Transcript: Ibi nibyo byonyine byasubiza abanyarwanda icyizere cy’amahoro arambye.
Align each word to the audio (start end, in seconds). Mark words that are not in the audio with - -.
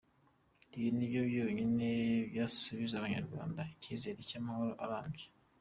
Ibi 0.75 0.89
nibyo 0.95 1.21
byonyine 1.29 1.89
byasubiza 2.31 2.93
abanyarwanda 2.97 3.61
icyizere 3.73 4.19
cy’amahoro 4.29 4.73
arambye. 4.83 5.25